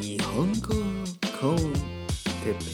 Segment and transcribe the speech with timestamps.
[0.00, 0.74] 日本語
[1.40, 1.72] コン
[2.44, 2.72] テペ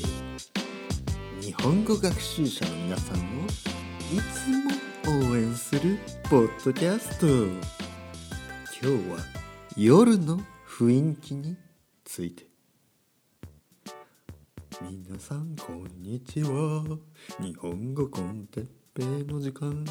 [1.40, 5.96] イ日本語学習者の皆さんをいつも応援する
[6.28, 7.26] ポッドキャスト。
[7.26, 9.18] 今日は
[9.76, 11.56] 夜の雰囲気に
[12.04, 12.46] ついて。
[14.82, 16.98] 皆さんこんにちは。
[17.40, 19.84] 日本語コンテッペイの時間。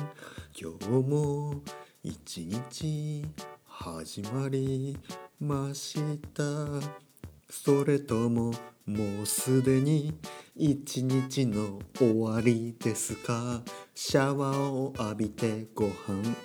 [0.60, 1.62] 今日も
[2.04, 3.26] 一日
[3.66, 4.98] 始まり。
[5.40, 6.00] まし
[6.34, 6.44] た。
[7.50, 8.52] それとも
[8.86, 10.18] もうすでに
[10.56, 13.62] 一日の終わりですか？
[13.94, 15.94] シャワーを浴びてご飯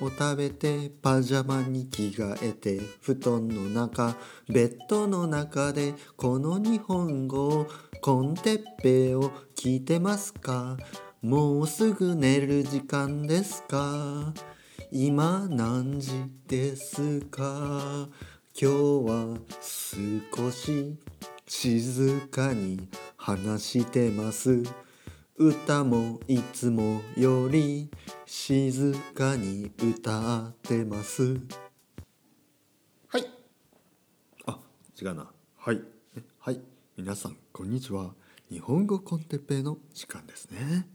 [0.00, 4.16] を食べてパジャマに着替えて布団の中
[4.48, 7.66] ベッドの中でこの日本語
[8.00, 10.76] コンテッペを聞いてますか？
[11.22, 14.34] もうすぐ寝る時間ですか？
[14.90, 16.12] 今何時
[16.46, 18.08] ですか？
[18.54, 18.76] 今日
[19.08, 19.38] は
[20.30, 20.98] 少し
[21.48, 22.86] 静かに
[23.16, 24.62] 話してます。
[25.36, 27.90] 歌もいつもより
[28.26, 31.40] 静かに歌ってます。
[33.08, 33.24] はい。
[34.44, 34.58] あ
[35.00, 35.30] 違うな。
[35.56, 35.80] はい。
[36.14, 36.60] えはい。
[36.98, 38.14] 皆さんこんにちは。
[38.50, 40.86] 日本語コンテッペイの時間ですね。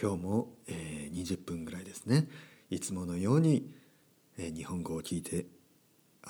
[0.00, 2.26] 今日も、えー、20分ぐらいですね。
[2.70, 3.70] いつものように、
[4.36, 5.46] えー、日本語を聞いて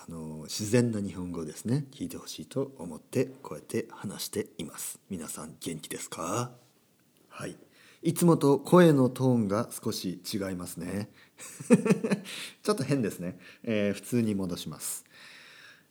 [0.00, 1.86] あの自然な日本語ですね。
[1.90, 5.00] 聞いてほしいと思ってこうやって話しています。
[5.10, 6.52] 皆さん元気ですか？
[7.28, 7.56] はい。
[8.02, 11.10] いつもと声のトーンが少し違いますね。
[12.62, 15.04] ちょっと変ですね、えー、普通に戻します。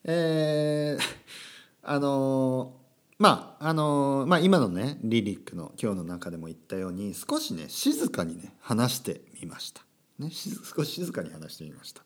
[0.06, 1.04] えー、
[1.84, 2.80] あの
[3.18, 9.84] まああのまあ今のねリリックの今日の中でも言ったように少しね静かにね話してみました。
[10.18, 12.04] ね少し静かに話してみました。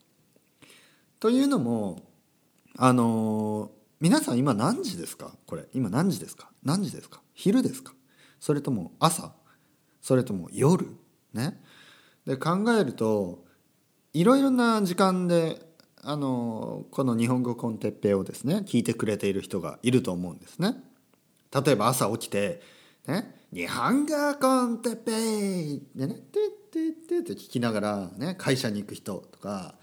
[1.21, 2.01] というのも
[2.79, 5.35] あの皆さん今何時ですか？
[5.45, 5.67] これ。
[5.71, 6.49] 今何時ですか？
[6.63, 7.21] 何時ですか？
[7.35, 7.93] 昼ですか？
[8.39, 9.31] それとも朝？
[10.01, 10.87] それとも夜？
[11.33, 11.61] ね。
[12.25, 13.45] で考えると
[14.13, 15.61] いろいろな時間で
[16.01, 20.75] あのこの日本語コンテッペイをですね聞いてくれている人がいると思うんですね。
[21.53, 22.61] 例えば朝起きて
[23.05, 29.75] 「ね、日本語コンテッペイ」でね「てってって」って聞きながら、ね、会社に行く人とか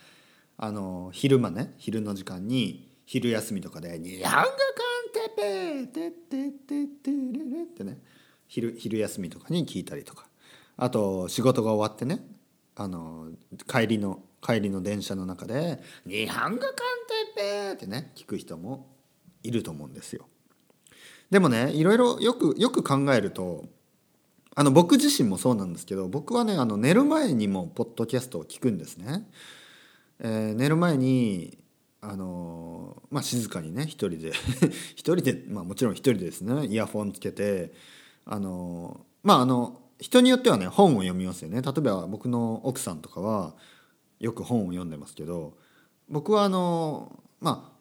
[0.58, 8.02] あの昼間ね昼の時間に昼休みとかで「日本語コンテペてってってってれれ」ってね
[8.48, 10.26] 昼昼休みとかに聞いたりとか
[10.76, 12.26] あと仕事が終わってね
[12.74, 13.28] あの
[13.68, 16.72] 帰りの帰りの電車の中で「日本語コンテ
[17.36, 18.88] ペってね聞く人も
[19.44, 20.26] いると思うんですよ。
[21.30, 23.66] でもねいろいろよくよく考えると
[24.56, 29.30] あの僕自身もそうなんですけど僕はねあの寝る前にもポッドキャストを聞くんですね。
[30.20, 31.58] えー、寝る前に
[32.00, 34.32] あのまあ静かにね一人で。
[34.94, 36.66] 一人でまあもちろん一人でですね。
[36.66, 37.72] イヤホンつけて
[38.24, 41.60] あのまああの人によってはね本を読みますよね。
[41.62, 43.56] 例えば僕の奥さんとかは
[44.20, 45.56] よく本を読んでますけど
[46.08, 47.78] 僕はあのまあ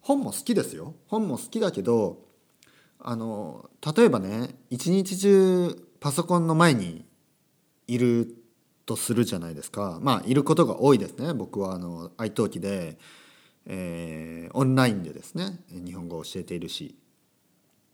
[0.00, 0.94] 本も好きですよ。
[1.06, 2.24] 本も好きだけど
[2.98, 7.04] あの例えばね一日中パソコンの前に
[7.86, 8.34] いる
[8.88, 9.98] とするじゃないですか。
[10.00, 11.34] まあいることが多いですね。
[11.34, 12.96] 僕はあの愛登記で、
[13.66, 16.96] えー、オンラインでですね日本語を教えているし。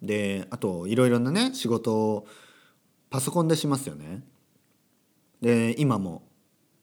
[0.01, 2.27] であといろいろなね仕事を
[3.11, 4.23] パソコンでしますよね。
[5.41, 6.23] で今も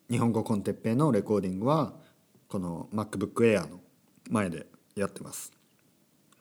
[0.10, 1.94] 日本語コンテッペイのレコーディングは
[2.50, 3.80] この MacBook Air の
[4.30, 5.54] 前でやってます。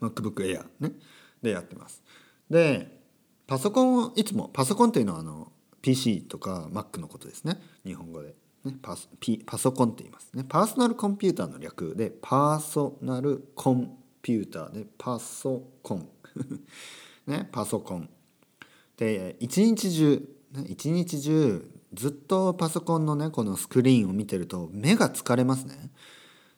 [0.01, 0.93] MacBook Air ね。
[1.41, 2.03] でやってます。
[2.51, 2.99] で
[3.47, 5.53] パソコンをいつもパソコンっていうのはあの
[5.83, 7.61] PC とか Mac のことですね。
[7.85, 9.09] 日本語で、ね、パス
[9.47, 10.45] パソコンって言いますね。
[10.49, 16.09] パーソナルコンピューターの略でパーソナルコンピューターでパソコン。
[17.27, 18.09] ねパソコン。
[18.97, 20.29] で一日中
[20.67, 25.91] 一日中ずっとパソコンのねこのスクリーンを見てると目が疲れますね。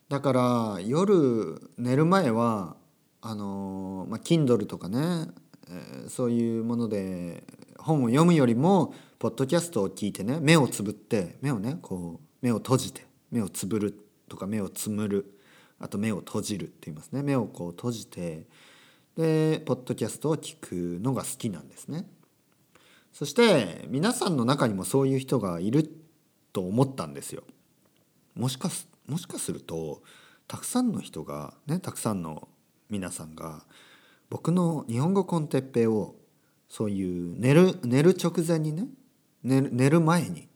[0.08, 2.76] だから夜寝る前は
[3.20, 5.28] あのまあ Kindle とかね、
[5.68, 7.44] えー、そういうもので
[7.82, 13.98] 本を読むよりもポッドキャストを聞いてね目をつぶって目をねこう目を閉じて目をつぶる
[14.28, 15.38] とか目をつむる
[15.78, 17.22] あと目を閉じるって言いますね。
[17.22, 18.46] 目をこう閉じて
[19.16, 22.06] でポッドキャストを聞くのが好きなんですね。
[23.12, 25.90] そして皆さんの中にもそういう人がいる
[26.52, 27.42] と思ったんですよ。
[28.34, 30.02] もしかすもしかすると
[30.46, 32.48] たくさんの人がねたくさんの
[32.88, 33.64] 皆さんが
[34.30, 36.14] 僕の日本語コンテッペを
[36.74, 38.86] そういう寝る寝る直前にね
[39.42, 40.48] 寝る寝る前に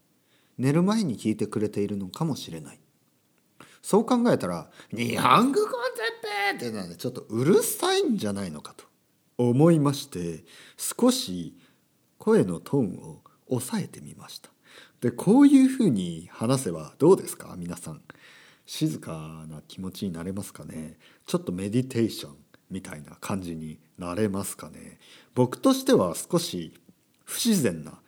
[0.57, 2.81] 寝る前に聞いてくれているのかもしれない。
[3.83, 5.73] そう考えたら「日本語コン
[6.53, 8.87] テッペ!」っていうのはちょっとうるさいんじゃないのかと
[9.37, 10.47] 思いまして
[10.79, 11.55] 少し
[12.17, 14.49] 声のトーンを抑えてみました。
[15.03, 17.55] でこういうふうに話せばどうですか？
[17.59, 18.01] 皆さん。
[18.65, 20.97] 静かな気持ちになれますかね？
[21.27, 22.37] ちょっとメディテーション
[22.71, 24.99] みたいな感じになれますかね。
[25.35, 26.73] 僕としては少し
[27.25, 28.01] 不自然な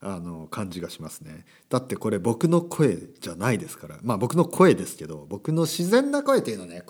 [0.00, 1.44] あの感じがしますね。
[1.68, 3.98] だってこれ僕の声じゃないですから。
[4.02, 6.84] まあ僕の声ですけど僕の自然な声っていうのはね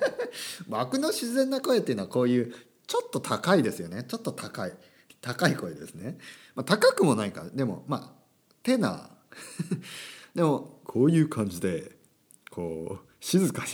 [0.68, 2.54] 僕の自然な声っていうのはこういう
[2.86, 4.04] ちょっと高いですよね。
[4.04, 4.72] ちょっと高い
[5.20, 6.18] 高い声ですね、
[6.54, 7.44] まあ、高くもないか。
[7.52, 8.12] でもまあ
[8.62, 9.80] テナー
[10.34, 11.96] でもこういう感じで
[12.50, 13.68] こう静かに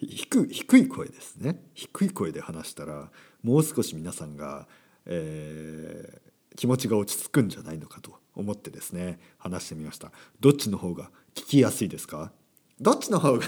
[0.00, 1.60] 低低い声ですね。
[1.74, 3.10] 低い声で話したら
[3.42, 4.68] もう少し皆さんが、
[5.06, 10.12] えー、気持ちが落ち着くんじゃないのかと思ってですね話してみました。
[10.40, 12.32] どっちの方が聞きやすいですか？
[12.80, 13.44] どっちの方が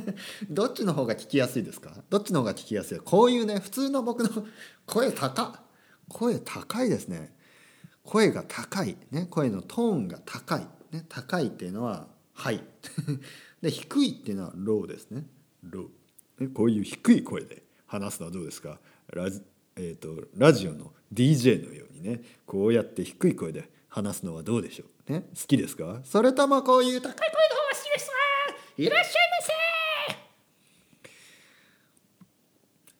[0.50, 2.02] どっちの方が聞きやすいですか？
[2.10, 2.98] どっちの方が聞きやすい？
[2.98, 4.46] こういうね普通の僕の
[4.86, 5.62] 声高
[6.08, 7.34] 声高いですね。
[8.02, 12.62] 声が高い、ね、声のトーンが高い、ね、高いっていうのは「はい」
[13.62, 15.26] で低いっていうのは「ロー」ですね
[15.70, 18.78] 「ロー」こういう低い声で話すのはどうですか？
[19.12, 19.40] ラジ,、
[19.76, 26.00] えーと、ラジオの DJ のようにねこうやって低い声で話すのはどうでしょう、ね、好きですか？
[26.04, 28.12] それともこういう高い声の方が好きですか？
[28.78, 29.52] いらっしゃいませ。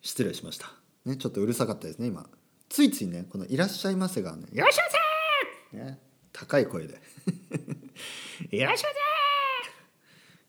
[0.01, 0.71] 失礼しました、
[1.05, 2.29] ね、ちょっとうるさかったですね今。
[2.69, 4.85] ついついねこの「いらっしゃいませ」がね「いらっしゃい
[5.73, 5.99] ませ!」ね
[6.31, 6.99] 高い声で。
[8.51, 8.99] いらっしゃいま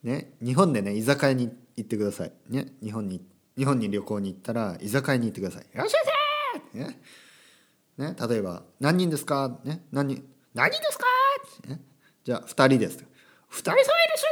[0.05, 0.09] せ。
[0.11, 2.33] ね日本でね居酒屋に行ってください。
[2.49, 2.73] ね。
[2.83, 3.25] 日本に
[3.57, 5.67] 日本に旅行に行ったら居酒屋に行ってください。
[5.73, 6.11] いらっしゃいま
[6.73, 7.01] せね。
[8.15, 8.17] ね。
[8.29, 9.85] 例えば「何人ですか?」ね。
[9.93, 11.05] 何人何人ですか?」
[11.69, 11.81] ね。
[12.25, 12.99] じゃあ2人です。
[12.99, 14.25] 2人様いらっし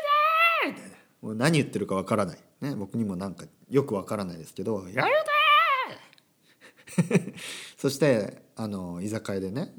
[0.64, 5.25] ゃいませもう何言ってるかわからない、ね、僕にもなんかよくわからないですけど「やるだ
[7.79, 9.75] そしてあの居酒屋でね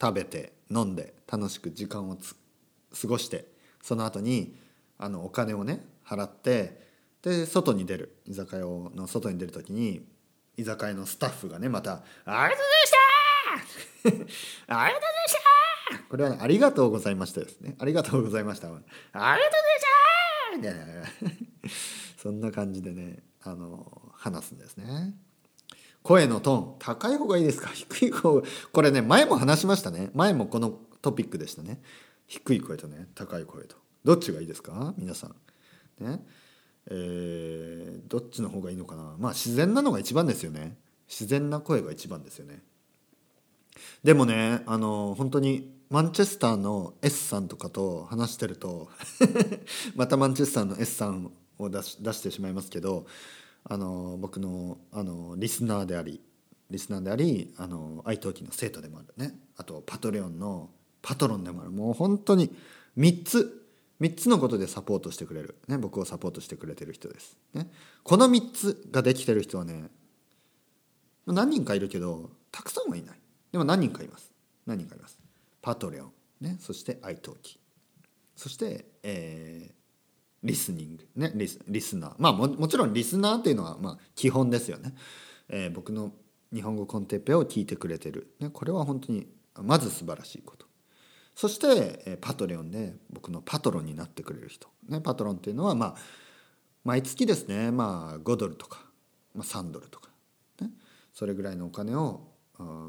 [0.00, 3.46] 食べて飲んで楽しく時間を過ごして
[3.82, 4.56] その後に
[4.98, 6.89] あのお金をね払って
[7.22, 8.16] で外に出る。
[8.26, 8.62] 居酒屋
[8.94, 10.06] の外に出る時に
[10.56, 12.66] 居酒屋のスタッフがねまた「ありがとう
[14.04, 18.86] ございました ありがとうございました!」これは、ね、ありがとうございましたですねありがとうございましたありがと
[20.58, 21.06] うございました!
[21.10, 21.70] みたいな。
[22.20, 25.14] そんな感じでねあの話すんですね。
[26.02, 26.78] 声のトーン。
[26.78, 27.68] 高い方がいいですか？
[27.72, 28.42] 低い方。
[28.72, 30.10] これね前も話しましたね。
[30.14, 31.80] 前もこのトピックでしたね。
[32.26, 33.76] 低い声とね高い声と。
[34.04, 34.92] どっちがいいですか？
[34.98, 35.36] 皆さん。
[36.04, 36.26] ね。
[36.86, 39.16] えー、どっちの方がいいのかな？
[39.18, 40.76] まあ自然なのが一番ですよね。
[41.08, 42.62] 自然な声が一番ですよね。
[44.02, 48.88] でもねあの本当にマンチェスターの S さんとかと話してると
[49.96, 53.06] またマンチェスターの S さんを出し出してしまいますけど
[53.64, 56.20] あの僕のあのリスナーであり
[56.70, 59.38] リスナーでありあの愛登記の生徒でもあるね。
[59.56, 60.70] あとパトレオンの
[61.02, 61.70] パトロンでもある。
[61.70, 62.54] もう本当に
[62.96, 63.59] 3つ
[64.00, 67.70] 3つのことでサポートしてくれる、ね、僕をサポートしてくれてる人です、ね、
[68.02, 69.90] この3つができてる人はね
[71.26, 73.16] 何人かいるけどたくさんはいない。
[73.52, 74.30] でも何人かいます。
[74.66, 75.18] 何人かいます。
[75.62, 77.58] パトレオン、ね、そして愛登記
[78.34, 79.72] そして、えー、
[80.42, 82.14] リスニング、ね、リスリスナー。
[82.18, 84.94] まあももちろんリスナーっていうのはまあ基本ですよね、
[85.48, 86.12] えー、僕の
[86.52, 89.26] 日本語コンテッペを聞いてくれてる、ね、これは本当に
[89.62, 90.66] まず素晴らしいこと。
[91.40, 95.94] そして、え、パトレオンで僕のパトロンになってくれる人、ね、パトロンっていうのはまあ
[96.84, 98.84] 毎月ですねまあ5ドルとか、
[99.34, 100.10] まあ、3ドルとか、
[100.60, 100.68] ね、
[101.14, 102.28] それぐらいのお金を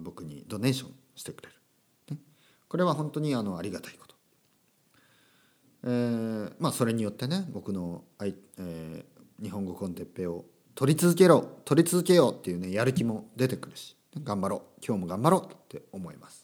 [0.02, 1.56] 僕にドネーションしてくれる、
[2.10, 2.18] ね、
[2.68, 4.16] これは本当にあのありがたいこと。
[5.86, 9.04] えー、まあそれによってね僕の、えー、
[9.42, 10.44] 日本語コンテッペを
[10.76, 16.41] 取り続けろ取り続けようっていうねやる気も出てくるし頑張ろう今日も頑張ろうって思います。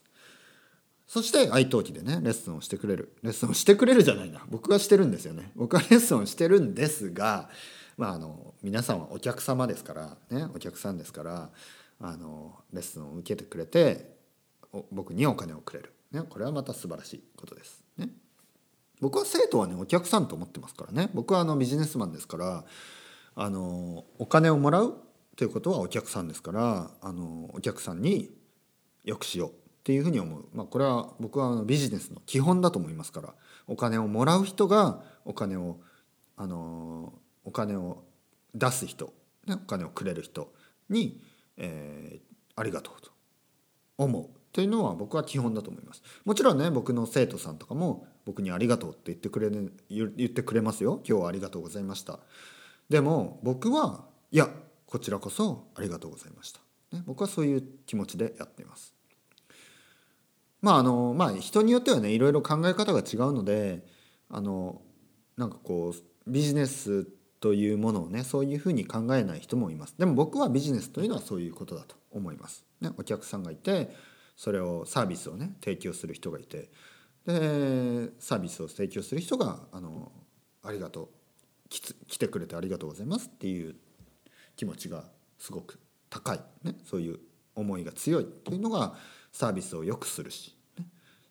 [1.08, 3.14] そして愛登記でねレッスンをしてくれる。
[3.24, 4.42] レッスンをしてくれるじゃないな。
[4.50, 5.52] 僕がしてるんですよね。
[5.56, 7.50] 僕はレッスンをしてるんですが
[7.96, 11.50] まああの皆さんはお客様ですからねお客さんですから
[12.02, 14.18] あのレッスンを受けてくれて
[14.92, 17.84] 僕にお金をくれる、ね、これはまた素晴らしいことです。
[17.98, 18.10] ね。
[19.00, 21.10] 僕は生徒はねお客さんと思ってますからね。
[21.14, 22.66] 僕はあのビジネスマンですから
[23.36, 24.96] あのお金をもらう
[25.38, 28.32] ということはお客さんですからあのお客さんに
[29.06, 29.67] よくしよう。
[29.88, 33.34] っていうふうに思う、まあ、これは僕はビジネスの基本だと思いますから。
[33.68, 35.78] お金をもらう人がお金を
[36.36, 37.14] あの
[37.46, 38.04] お金を
[38.54, 39.14] 出す人、
[39.46, 40.52] ね、お金をくれる人
[40.90, 41.22] に、
[41.56, 43.12] えー、ありがとうと
[43.98, 44.30] 思う。
[44.52, 46.04] というのは僕は基本だと思います。
[46.26, 51.02] もちろんね僕の生徒さんとかも僕に「ありがとう」って言ってくれる言ってくれますよ。
[51.08, 52.20] 今日はありがとうございました。
[52.90, 54.50] でも僕はいや
[54.86, 56.60] こちらこそありがとうございました、
[56.92, 58.97] ね、僕はそういう気持ちでやっています。
[60.62, 63.86] まああのまあ人によってはねいろいろ考え方が違うので
[64.30, 64.82] あの
[65.38, 67.06] なんかこうビジネス
[67.40, 69.96] というものをねそういうふうに考えない人もいます。
[69.98, 73.96] でも僕はビジネスというのはそういうことだと思います、ね、お客さんがいて
[74.36, 76.70] それをサービスをね提供する人がいて
[77.26, 80.12] でサービスを提供する人があの
[80.64, 81.08] ありがとう
[81.70, 83.76] 来てくれてありがとうございますっていう
[84.56, 85.04] 気持ちが
[85.38, 87.20] すごく高い、ね、そういう
[87.56, 88.96] 思いが強いっていうのが
[89.38, 90.86] サービスを良くするし、ね、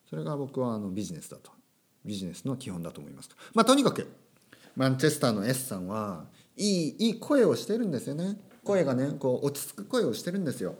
[0.08, 1.50] それが僕はあのビジネスだと。
[2.04, 4.06] ビジネスの基本だと思いますまあとにかく
[4.76, 8.38] マンチェスターの S さんはいいいい声をしてるんですよね。
[8.62, 10.76] 声がねこう落ち着く声をしてるんですよ。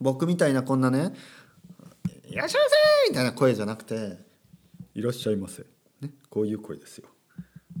[0.00, 1.14] 僕みたいなこんなね
[2.30, 4.18] 「いらっしゃいませ!」みたいな声じゃなくて
[4.94, 5.64] 「いらっしゃいませ」
[6.00, 6.12] ね。
[6.30, 7.08] こういう声ですよ。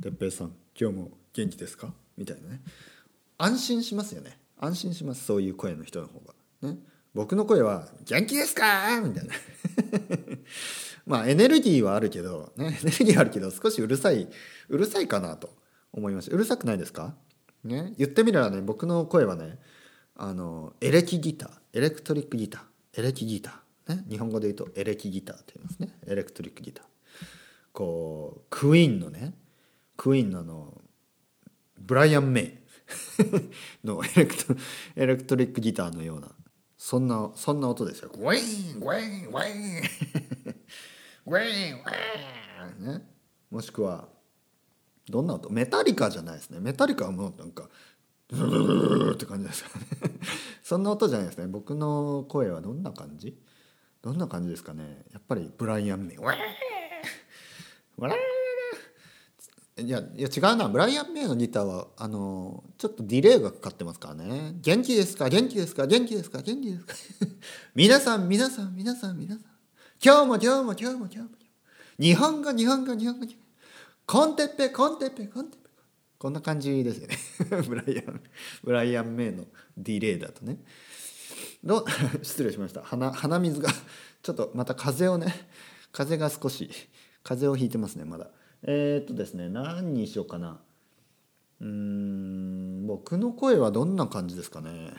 [0.02, 1.94] 哲平さん今日も元気ですか？
[2.16, 2.60] みたいなね。
[3.38, 4.38] 安心しますよね。
[4.58, 5.24] 安心します。
[5.24, 6.34] そういう声の人の方が。
[6.68, 6.78] ね。
[7.14, 9.34] 僕の声は「元気ですか?」みたいな。
[11.04, 14.28] まあエネルギーはあるけどね エネルギーはあるけど少しうるさい
[14.68, 15.54] うるさいかなと
[15.92, 17.16] 思いましたうるさくないですか？
[17.64, 19.58] ね言ってみればね僕の声はね
[20.14, 25.98] あのエレキギターエレクトリックギターエレキギター、ね、日本語で言うとエレキギターって言いますね。
[26.06, 26.86] エレクトリックギター。
[27.72, 29.34] こうクイーンのね
[29.96, 30.80] クイーンのあの
[31.80, 32.62] ブライアン・メイ。
[33.86, 34.54] のエレクト
[34.96, 36.30] エレクトリックギターのような
[36.84, 38.10] そんなそんな音ですよ。
[38.10, 39.80] グイーングイーングイーン
[41.24, 42.84] グイーングイーン。
[42.84, 43.06] ね。
[43.52, 44.08] もしくは
[45.08, 45.48] どんな音？
[45.50, 46.58] メタリカじゃないですね。
[46.58, 47.68] メタリカはもうなんか
[48.32, 49.86] ズルルルルって感じですかね
[50.64, 53.38] そんな音じゃないですね僕の声はどんな感じ
[54.02, 56.26] どんな感じですかねやっぱりブライアン・メイウェー
[57.98, 58.10] ウェー
[59.78, 60.68] いやいや違うな。
[60.68, 64.52] ブライアン・メイのギターはあのちょっとディレイがかかってますからね。
[64.60, 65.28] 元気ですか？
[65.30, 65.86] 元気ですか？
[65.86, 66.42] 元気ですか？
[66.42, 66.94] 元気ですか？
[67.74, 69.44] 皆さん皆さん皆さん皆さん。
[70.04, 71.28] 今日も今日も今日も今日も。
[71.98, 73.26] 日本語日本語日本語。
[74.04, 75.68] コンテッペコンテッペコンテッペ。
[76.18, 77.16] こんな感じですよね。
[77.66, 78.20] ブライアン
[78.62, 80.58] ブライアン・メイのディレイだとね。
[81.64, 81.86] ど
[82.22, 82.82] 失礼しました。
[82.82, 83.70] 鼻鼻水が
[84.22, 85.48] ちょっとまた風をね
[85.92, 86.70] 風が少し
[87.22, 88.28] 風邪をひいてますねまだ。
[88.64, 90.60] えー、っとですね何にしようかな。
[91.60, 94.92] うん僕の声はどんな感じですかね。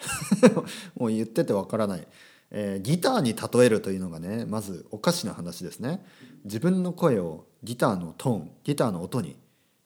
[0.96, 2.08] もう言っててわからない、
[2.52, 6.06] えー、ギターに例えるというのがねまずおかしな話ですね。
[6.46, 9.36] 自分の声をギターのトーンギターの音に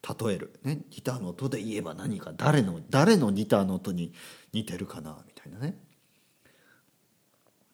[0.08, 4.14] 例える、ね、ギターの音で言えば何か誰の誰のギターの音に
[4.54, 5.78] 似てるかなみたいなね。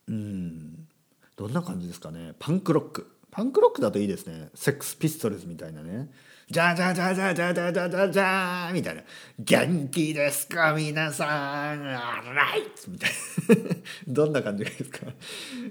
[0.08, 0.88] うん
[1.36, 2.34] どんな感じですかね。
[2.40, 3.13] パンクロック。
[3.34, 4.50] パンクロックだといいですね。
[4.54, 6.12] セックスピストルズみたいなね。
[6.52, 9.02] じゃじゃじゃじゃじゃじゃじゃじゃじゃみたいな。
[9.40, 11.82] 元気ですか皆さん。
[11.82, 13.76] アライツみたいな。
[14.14, 15.08] どんな感じですか？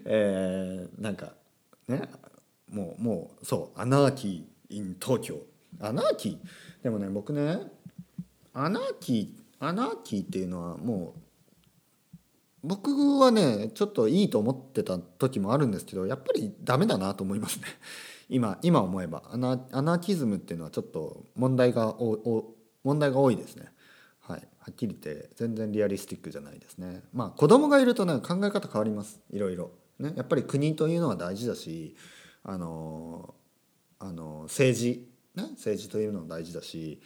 [0.06, 1.34] えー、なんか
[1.86, 2.02] ね？
[2.68, 3.80] もうもうそう。
[3.80, 5.38] アナーキー in 東京
[5.78, 6.38] アナーキー
[6.82, 7.58] でもね僕ね
[8.54, 11.20] アナーキーアナーキーっていうのはもう
[12.64, 17.64] 僕はねちょっといいと思ってた時もあるんですけどやっぱりダメだなと思いますね。
[18.28, 19.24] 今今思えば。
[19.30, 22.54] アナアナーキズムっていうのはちょっと問題がお
[22.84, 23.72] 問題が多いですね。
[24.20, 24.48] はい。
[24.58, 27.02] はっきり言って全然リアリスティックじゃないですね。
[27.12, 29.20] まあ子供がいるとね考え方変わります。
[29.30, 29.72] いろいろ。
[29.98, 30.14] ね。
[30.16, 31.96] やっぱり国というのは大事だし
[32.44, 33.34] あの
[33.98, 35.08] あの政治。
[35.34, 35.48] ね。
[35.56, 37.00] 政治というのは大事だし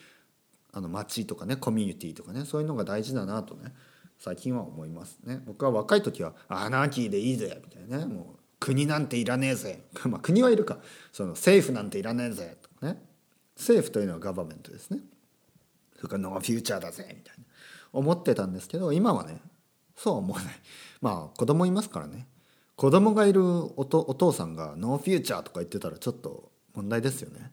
[0.72, 3.72] あの町とかねコミュニティとかねそういうのが大事だなとね。
[4.18, 5.40] 最近は思いますね。
[5.46, 8.06] 僕は若い時はアナーキーでいいぜみたいなね。
[8.06, 9.84] もう国なんていらねえぜ。
[10.06, 10.78] まあ国はいるか。
[11.12, 12.56] その政府なんていらねえぜ。
[12.62, 13.02] とかね。
[13.56, 15.00] 政府というのは government ですね。
[15.96, 17.44] それからノーフューチャーだぜみたいな。
[17.92, 19.40] 思ってたんですけど今はね
[19.94, 20.54] そうは思わない。
[21.00, 22.28] まあ子供いますからね。
[22.76, 27.52] 子供がいるおとお父さんがノーフューチャーとか言ってたらちょっと問題ですよね。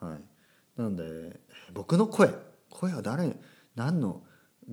[0.00, 0.80] はい。
[0.80, 1.40] なので
[1.72, 2.34] 僕の声。
[2.70, 3.34] 声は誰
[3.74, 4.22] 何の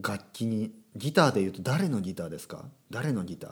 [0.02, 2.66] 楽器にギターで言うと誰のギターですか？
[2.92, 3.52] 誰のギター？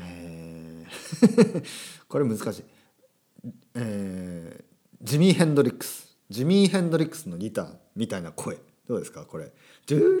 [0.00, 1.64] えー
[2.08, 2.64] これ難しい、
[3.74, 4.64] えー、
[5.02, 6.16] ジミー・ヘンドリックス。
[6.28, 8.58] ジミー・ヘンドリックスのギターみたいな声。
[8.88, 9.24] どうですか？
[9.24, 9.52] これ。
[9.86, 10.04] ドゥル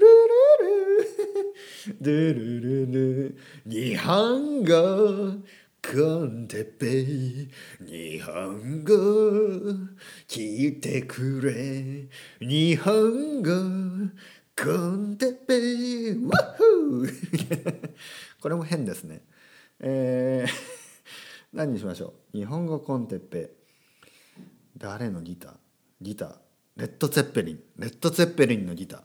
[2.00, 3.36] ドゥルルル。
[3.66, 5.36] 日本語。
[5.84, 7.50] con Teppei。
[7.80, 8.94] 日本語。
[10.28, 12.08] 聞いてくれ。
[12.46, 13.50] 日本語。
[14.56, 17.90] con Teppei ワッフー。
[18.40, 19.22] これも変ですね。
[19.80, 20.50] えー、
[21.52, 22.36] 何にしましょう？
[22.36, 23.50] 日本語コンテッペ。
[24.76, 25.56] 誰のギター？
[26.00, 26.38] ギター。
[26.76, 27.60] レッド・ツェッペリン。
[27.78, 29.02] レッド・ツェッペリンのギター。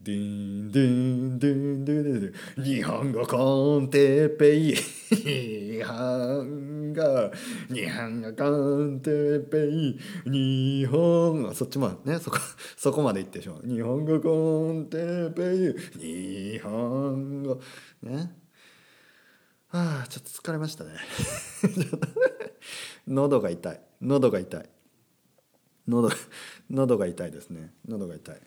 [0.00, 4.74] ディンディンディンディンディン日本語コンテペイ。
[4.76, 7.32] 日本語
[7.68, 9.98] 日本語コンテペイ。
[10.24, 12.38] 日本語そっちまでねそこ。
[12.76, 16.54] そこまで言ってしまう日本語コンテペイ。
[16.54, 17.60] 日本語
[18.04, 18.30] ね。
[19.66, 20.92] はあちょっと疲れましたね。
[23.08, 23.80] 喉が痛い。
[24.00, 24.70] 喉が痛い。
[25.88, 26.10] 喉
[26.70, 27.74] 喉が痛いですね。
[27.88, 28.40] 喉が痛い。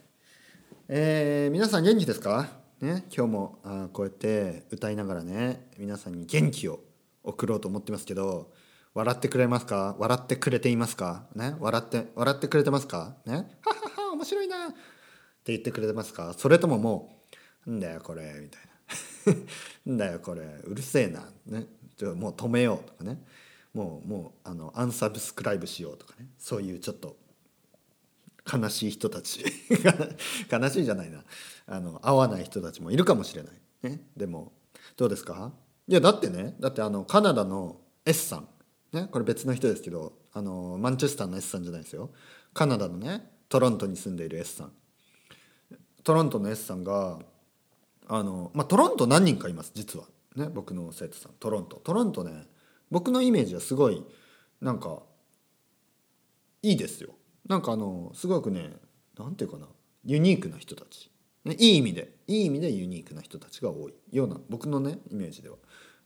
[0.94, 2.50] えー、皆さん元気ですか？
[2.82, 6.80] ね今日もあこうやって歌いながらね皆さんに元気を
[7.24, 8.52] 送ろうと思ってますけど
[8.92, 9.96] 笑ってくれますか？
[9.98, 11.24] 笑ってくれていますか？
[11.34, 13.16] ね笑って笑ってくれてますか？
[13.24, 14.68] ねははは面白いな！
[14.68, 14.76] って
[15.52, 16.34] 言ってくれてますか？
[16.36, 17.24] それともも
[17.66, 18.60] う「んだよこれ」みたい
[19.86, 23.18] な「んだよこれうるせえな」ねちょもう止めようとかね。
[23.72, 26.26] もうもうあのアンサブスクライブしようとかね。
[26.36, 27.16] そういうちょっと
[28.50, 29.44] 悲しい人たち。
[30.50, 31.24] 悲しいじゃないな。
[31.66, 34.52] あの合わない人たちもいるかもしれない、ね、でも
[34.96, 35.52] どうですか？
[35.86, 38.48] いやだってねだってあのカナダの S さん、
[38.92, 42.10] ね、これ別の人ですけどあのマンチェスターの S さんじゃないですよ。
[42.52, 44.72] カナダのねトロントに住んでいる S さん
[46.02, 47.20] トロントの S さんが
[48.08, 50.06] あの、まあ、トロント何人かいます実は。
[50.34, 50.48] ね。
[50.52, 51.32] 僕の生徒さん。
[51.38, 51.76] トロント。
[51.76, 52.46] トロントね
[52.90, 54.04] 僕のイメージはすごい
[54.60, 55.02] なんか
[56.62, 57.14] いいですよ。
[57.48, 58.70] なんかあのすごくね
[59.18, 59.68] 何て言うかな
[60.04, 61.10] ユニークな人たち、
[61.44, 65.56] ね、いい意味でいい意味でユニークな人たちが多いような僕のねイメージでは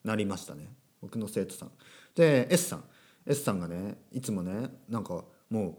[0.04, 0.68] なりましたね。
[1.02, 1.70] 僕の生徒さん。
[2.14, 2.84] で S さん。
[3.26, 5.76] S さんがねいつもねなんかもう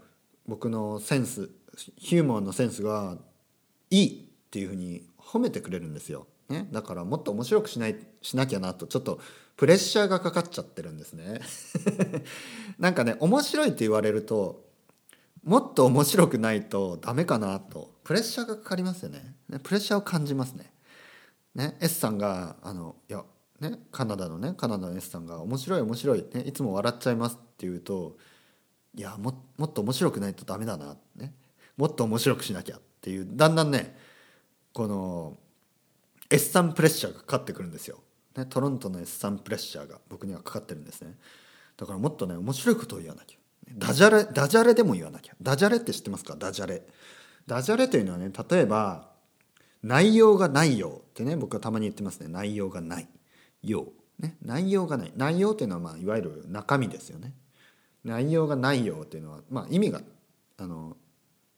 [0.47, 1.49] 僕のセンス
[1.95, 3.17] ヒューモアのセンスが
[3.89, 9.19] いいっていうふうに褒めてくれるんですよ、ね、だからもっと面白くしないしなきゃなとちょっと
[9.55, 11.41] プレッシャーがかかっちゃってるんですね。
[12.77, 14.66] なんかね面白いって言われると
[15.47, 17.93] もっと面白くないとダメかなと。
[18.03, 19.33] プレッシャーがかかりますよね。
[19.63, 20.71] プレッシャーを感じますね。
[21.55, 23.23] ね S さんがあのいや
[23.61, 28.17] ねカナダのねカナダの S さんが面白い面白い、ね、いつも笑っちゃいますって言うと
[28.93, 31.33] いやももっと面白くないとダメだな、ね、
[31.77, 33.97] もっと面白くしなきゃっていうだんだんね
[34.73, 35.37] この
[36.29, 37.99] S さんプレッシャーがかかってくるんですよ、
[38.35, 41.15] ね、トロントの S さんプレッシャーが僕にはかかってるんですね。
[41.77, 43.37] だからもっとね面白いことを言わなきゃ。
[43.75, 45.33] ダジャレダジャレでも言わなきゃ。
[45.41, 46.35] ダジャレって知ってますか？
[46.37, 46.83] ダジャレ。
[47.45, 49.09] ダジャレというのはね例えば
[49.83, 52.27] 内容がないよってね僕はたまに言ってますね。
[52.27, 53.07] 内容がない。
[53.63, 53.87] よ
[54.19, 55.11] う、ね、内容がない。
[55.15, 57.33] 内容っていうのは、まあ、いわゆる中身ですよね。
[58.03, 60.01] 内容がないよっていうのは、まあ、意味が
[60.57, 60.95] あの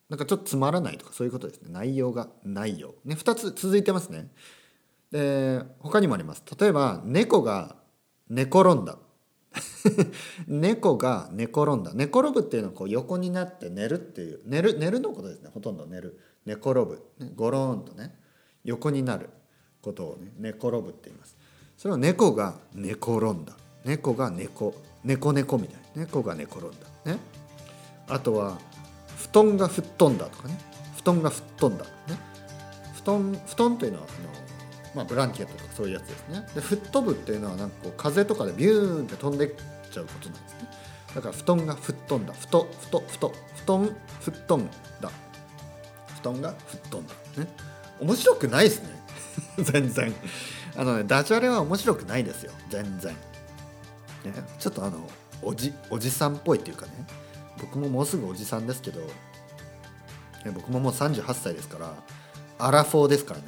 [0.10, 1.70] なんかちょっとつまらないとかそういうことですね。
[1.72, 4.32] 内容がないよ、ね、2つ続いてますね。
[5.12, 6.44] で他にもあります。
[6.60, 7.76] 例えば猫が
[8.30, 8.98] 寝転んだ。
[10.48, 11.92] 猫が寝転んだ。
[11.94, 14.40] 寝転ぶっていうのはこう横になって寝るっていう。
[14.46, 15.50] 寝る寝るのことですね。
[15.54, 16.20] ほとんど寝る。
[16.46, 18.16] 寝転ぶ、ね、ゴローンとね
[18.64, 19.30] 横になる
[19.82, 21.38] ことをね寝転ぶって言います。
[21.78, 23.56] それは猫が寝転んだ。
[23.86, 25.82] 猫が猫猫猫みたい。
[25.96, 27.12] な猫が寝転んだ。
[27.12, 27.20] ね。
[28.08, 28.58] あとは
[29.18, 30.58] 布団が吹っ飛んだとかね。
[30.98, 31.86] 布団が吹っ飛んだ。
[31.86, 31.90] ね。
[32.96, 34.12] 布団布団というのはあ
[34.44, 34.49] の
[34.96, 36.48] まあ、ブランケットとかそういうやつですね。
[36.56, 39.52] で吹っ飛ぶっていうのはなんかこう風とかでビューンって飛んでっ
[39.92, 40.70] ちゃうことなんですね。
[41.16, 42.34] だから布団が吹っ飛んだ。
[42.34, 44.70] ふとふとふと布団吹っ飛ん
[45.02, 45.12] だ。
[46.22, 47.14] 布団が吹っ飛んだ。
[47.38, 47.48] ね。
[48.00, 48.90] 面白くないですね。
[49.60, 50.14] 全然。
[50.76, 52.52] あのねダジャレは面白くないですよ。
[52.70, 55.08] 全然、ね、ちょっとあの
[55.42, 56.92] おじおじさんっぽいっていうかね。
[57.60, 59.02] 僕ももうすぐおじさんですけど。
[60.54, 61.94] 僕ももう38歳ですから
[62.58, 63.46] アラフォーですからね。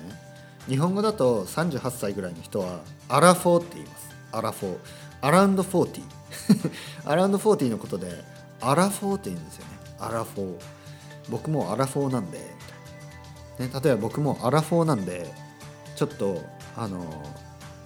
[0.67, 4.09] 日本語だと38歳ぐらいの人はアラフォーって言います。
[4.31, 4.77] アラフォー。
[5.21, 6.01] アラウンド40
[7.05, 8.23] around 40のことで
[8.59, 9.71] アラフォーって言うんですよね。
[9.99, 10.61] アラフォー。
[11.29, 12.39] 僕もアラフォーなんで、
[13.59, 15.31] ね、例えば僕もアラフォーなんで
[15.95, 16.43] ちょっと
[16.75, 17.05] あの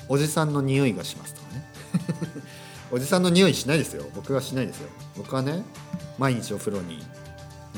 [0.08, 1.66] おじさんの匂いがしますとかね。
[2.92, 4.06] おじさんの匂いしないですよ。
[4.14, 4.90] 僕はしないですよ。
[5.18, 5.64] 僕はね
[6.18, 7.06] 毎日お風呂に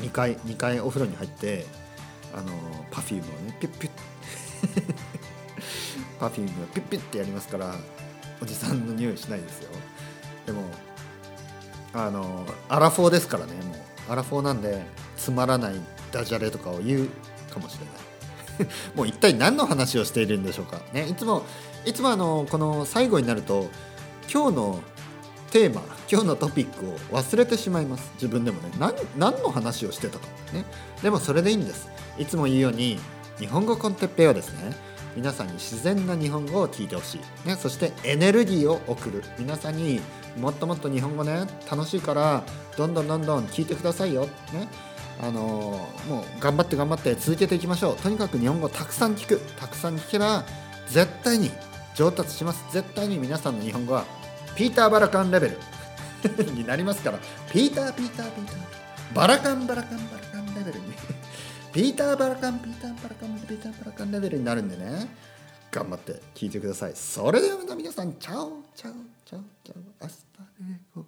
[0.00, 1.66] 2回2回お風呂に入って
[2.34, 2.52] あの
[2.90, 4.08] perfume をねピュッピュッ。
[6.18, 7.74] perfume がピッピッってやりますから
[8.40, 9.70] おじさんの匂いしないですよ。
[10.46, 10.62] でも
[11.92, 13.88] あのアラフォーですからねもう。
[14.08, 15.74] アラフォーなんでつまらない
[16.10, 17.08] ダジャレとかを言う
[17.52, 17.84] かもしれ
[18.64, 18.74] ない。
[18.96, 20.80] もう一体何の話をしているんでしょうか。
[20.92, 21.44] ねいつも
[21.84, 23.68] いつもあのこの最後になると
[24.32, 24.80] 今日の
[25.50, 28.10] テーマ今日のトピックを忘れてしまいます。
[28.14, 28.70] 自分でもね。
[28.78, 30.64] 何何の話をしてたかね。
[31.02, 31.88] でもそれでいいんです。
[32.18, 32.98] いつも言うように
[33.38, 34.74] 日本語コンテッペイはですね
[35.16, 39.24] 皆さんに自然な日本語を聞いてほしい、ね、そしてエネルギーを送る。
[39.38, 40.00] 皆さんに
[40.38, 42.44] もっともっと日本語ね楽しいから
[42.76, 44.26] どんどんどんどん聞いてくださいよ。
[44.26, 44.68] ね
[45.20, 47.96] あのーもう頑張って頑張って続けていきましょう。
[47.96, 49.40] とにかく日本語たくさん聞く。
[49.56, 50.44] たくさん聞けば
[50.86, 51.50] 絶対に
[51.96, 52.64] 上達します。
[52.72, 54.04] 絶対に皆さんの日本語は
[54.54, 55.58] ピーター・バラカンレベル。
[56.54, 57.18] になりますから。
[57.52, 58.56] ピーターピーターピーター。
[59.14, 60.37] バラカンバラカンバラカン。
[61.78, 65.06] ピーター・バラカンピーター・バラカンピーター・バラカンレベルになるんでね。
[65.70, 66.92] 頑張って聴いてください。
[66.96, 70.04] それでは皆さん chao chao chao chao。
[70.04, 71.06] hasta luego。